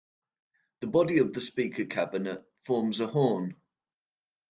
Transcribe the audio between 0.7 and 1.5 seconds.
The body of the